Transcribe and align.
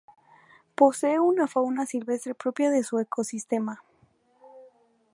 Posee 0.73 1.19
una 1.19 1.47
fauna 1.47 1.85
silvestre 1.85 2.33
propia 2.33 2.71
de 2.71 2.81
su 2.83 2.97
ecosistema. 2.97 3.83